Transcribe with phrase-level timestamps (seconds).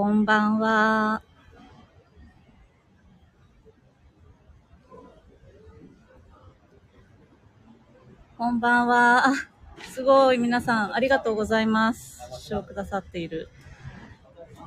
[0.00, 1.20] こんばんは。
[8.38, 9.26] こんばんは。
[9.26, 9.32] あ、
[9.82, 12.18] すごい皆さんありがとうございます。
[12.40, 13.50] 視聴くださっている。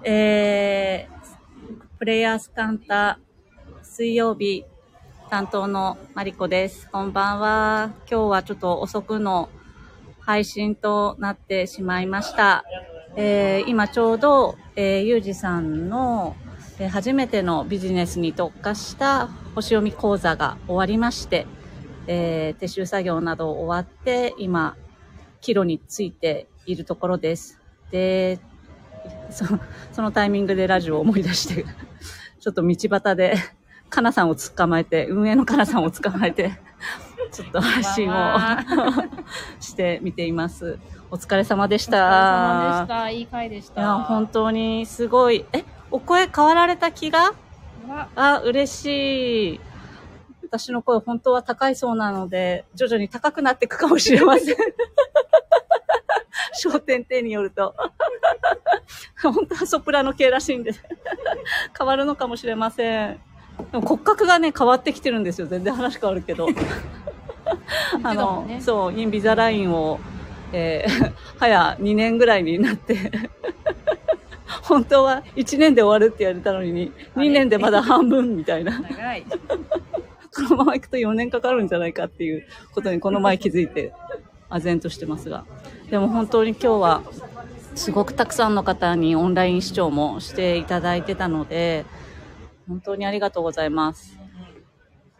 [0.04, 3.18] えー、プレイヤースカンタ
[3.82, 4.66] 水曜日
[5.32, 6.88] 担当のマリコです。
[6.92, 7.92] こんばんは。
[8.08, 9.50] 今日はちょっと遅くの
[10.20, 12.64] 配信となってしまいました。
[13.16, 16.36] えー今ちょうど、えー、ゆうじさんの、
[16.80, 21.46] えー初めてのビジネスに特化した星読み講座が終わりまして、
[22.08, 24.76] えー撤収作業など終わって、今、
[25.42, 27.60] 帰路についているところです。
[27.92, 28.40] で、
[29.30, 29.46] そ
[29.92, 31.66] そのタイミングでラジオを思い出して、
[32.40, 33.36] ちょっと道端で、
[33.90, 36.54] かなさんを捕まえて、運営のかなさんを捕まえて、
[37.32, 38.16] ちょっと配信を
[39.62, 40.80] してみています。
[41.14, 42.82] お疲れ様でしお疲れ様た。
[42.82, 43.10] でした。
[43.12, 43.82] いい回でした。
[43.82, 45.46] いや、本当にすごい。
[45.54, 47.36] え、お声変わられた気が？
[47.88, 49.60] わあ、嬉しい。
[50.42, 54.56] 私の声本当は高いそうなので、徐々に高くなっていくかもしれません。
[56.66, 57.76] 焦点点によると。
[59.22, 60.72] 本当はソプラノ系らしいんで、
[61.78, 63.20] 変わるのかもしれません。
[63.72, 65.46] でも骨格がね、変わってきてるんですよ。
[65.46, 66.48] 全然話変わるけど。
[68.02, 70.00] あのん、ねそう、インビザラインを、
[70.54, 72.96] えー 早2年ぐらいになって、
[74.64, 78.80] 本当は1年で終わるって言われたのに、2年でまだ半分みたいな。
[78.80, 79.26] 長い。
[80.36, 83.94] このまま行くと4年かかるんじゃないかっていうことにこの前気づいて、
[84.50, 85.46] 唖然としてますが。
[85.90, 87.02] でも本当に今日は、
[87.76, 91.86] すごくたくさんの方にオンライン視聴もしていただいてたので、
[92.68, 94.18] 本当にありがとうございます。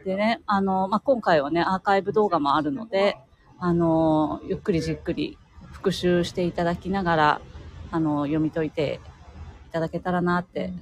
[0.06, 3.18] でね、あの、まあ、今回はね、アーカイブ動画もあるので、
[3.66, 5.38] あの、ゆっくりじっくり
[5.72, 7.42] 復習していただきながら、
[7.92, 9.00] あの、読み解いて
[9.70, 10.74] いただけたらなって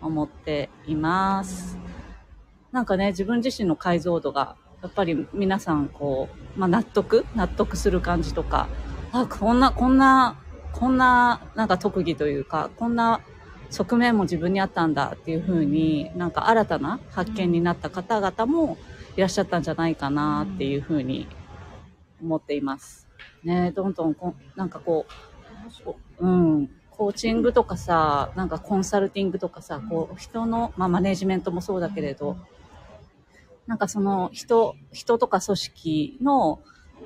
[0.00, 1.76] 思っています。
[2.70, 8.68] なんかね、自分自身の解像度が、やっぱり皆さんこう、まあ、納得納得する感じとか、
[9.10, 10.36] あ、こんな、こんな、
[10.72, 13.20] こんな、なんか特技というか、こんな
[13.70, 18.78] 側面も自分にあったんだっていう風に、なんか新たな発見になった方々も
[19.16, 21.26] いらっしゃったんじゃないかなっていう風に
[22.22, 23.08] 思っています。
[23.44, 25.06] ね、どんどんこ、なんかこ
[26.20, 32.36] う、うん、コーチングとかさ、なんかコンサルティングとかさ、こう、人の、まあ、マネジメントもそうだけれど、
[33.68, 36.60] なんかその人、人とか組織の、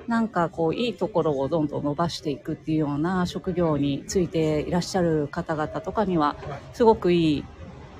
[0.07, 6.37] なんかこう、いいところをどんどん伸ばしていくっていうような職業についていらっしゃる方々とかには、
[6.73, 7.45] すごくいい、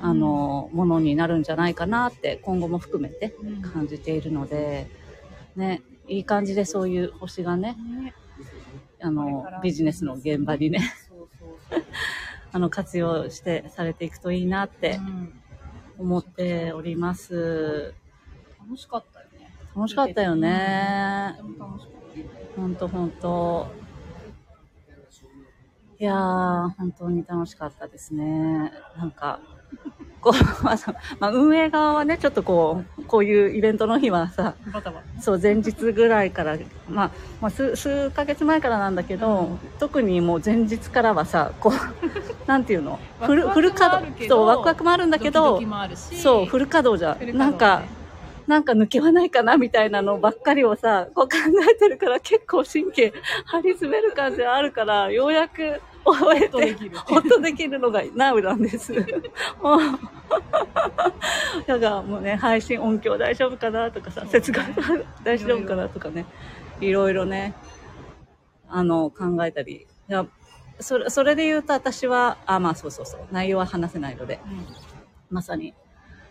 [0.02, 3.36] あの、ものになるんじゃないかなって、今後も含めて
[3.74, 4.88] 感じているので、
[5.56, 8.14] ね、いい感じでそういう星がね、ね
[9.02, 10.80] あの、ビジネスの現場にね。
[12.52, 15.44] あの、活用して、されていくといいなってうん
[15.98, 17.94] 思っております。
[18.60, 19.56] 楽しかったよね。
[19.76, 21.44] 楽しかったよねと。
[21.44, 22.62] ても楽しかった。
[22.62, 23.68] ほんとほんと。
[26.00, 28.72] いやー、本当に楽しかったですね。
[28.98, 29.40] なんか、
[30.24, 30.78] こう、ま あ
[31.20, 35.22] まあ、運営側はね、ちょっとこう、こういうイベントの日はさ、バタバタ。
[35.22, 36.58] そう、前日ぐらいから、
[36.90, 37.12] まあ、
[37.42, 41.74] まあ、数、数ヶ月前からなんだけど、特にもう前日からはさ、こう、
[42.48, 43.00] なんていうの？
[43.22, 47.16] フル、フル稼働、そう、ワクワクもあるんだけどドキドキ、もあるし、そう、フル稼働じゃん。
[47.16, 47.84] フル稼働なんか、
[48.48, 51.36] なんか抜けはないかなみたいなのばっかりをさ、こう考
[51.72, 53.14] えてるから結構神経
[53.46, 56.98] 張り詰める感じはあるから、ようやく終えて、ホッとできる。
[56.98, 58.94] ほっとできるのが Now なんです。
[58.94, 59.00] も
[59.78, 59.82] う
[61.68, 64.62] だからもうね、配信音響大丈夫かなとかさ、そうね接続
[65.24, 66.26] 大丈夫かなとかね、
[66.82, 67.54] いろいろね、
[68.68, 69.88] あの、考えたり。
[70.10, 70.26] いや、
[70.80, 74.40] それ、それで言うと私は、あ、まあそうそうそう、内容は話せないので、
[75.30, 75.74] まさに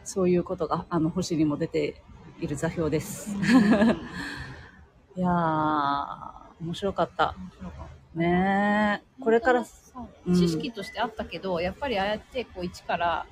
[0.04, 2.02] そういうことがあの星にも出て
[2.40, 3.36] いる座標です。
[5.16, 7.34] いやー、面白かった。
[7.38, 9.02] 面白かったね。
[9.02, 9.22] え。
[9.22, 13.26] これから、知識としてあったけど、やっぱりああやってこう一から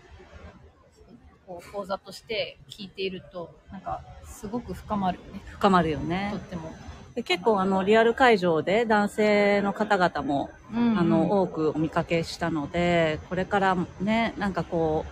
[1.46, 5.42] こう講座として聞いているとなんかすごく深まるよね。
[5.52, 6.38] 深まるよとねっ。
[6.40, 6.72] ても、
[7.14, 10.98] で結構あのリアル会場で男性の方々も、うん。
[10.98, 15.04] あの多くお見かけしたので、これからもね、なんかこ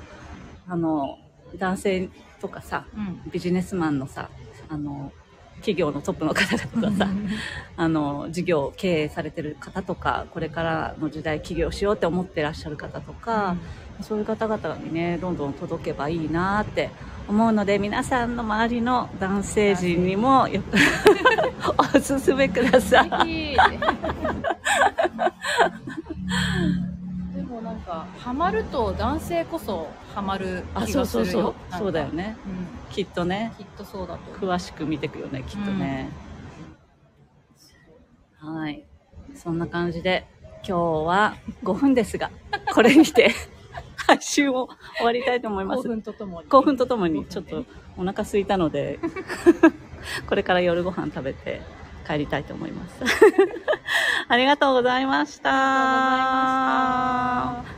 [0.68, 1.18] う、あの、
[1.56, 2.08] 男性
[2.40, 3.30] とかさ、うん。
[3.30, 4.30] ビジネスマンのさ、
[4.68, 5.12] あの、
[5.58, 7.10] 企業のトップの方々がさ、
[7.76, 13.56] あの、事業を経営されてる方とか、これからの時代起業しようって思ってらっしゃる方とか、
[14.00, 16.90] そういう方々にね、どんどん届けばいいなって
[17.28, 20.62] 思うので、皆さんの周りの男性陣にもよ
[21.94, 23.56] おすすめください。
[27.88, 31.44] かかハマると男性こそハマるあ、気そうそうそうがするよ。
[31.44, 32.36] なんかそうだよね。
[32.46, 33.52] うんきっとね。
[33.58, 34.32] きっとそうだと。
[34.32, 36.10] 詳しく見ていくよね、きっとね。
[38.38, 38.84] はい。
[39.34, 40.26] そんな感じで、
[40.56, 42.30] 今日は5分ですが、
[42.74, 43.30] これにて
[44.06, 45.88] 配信を終わりたいと思いま興す。
[45.88, 46.48] 奮とともに。
[46.48, 47.64] 興奮とともにちょっと
[47.96, 48.98] お腹空いたので、
[50.28, 51.60] これから夜ご飯食べて
[52.06, 53.02] 帰りたいと思います。
[54.28, 57.77] ありがとうございました。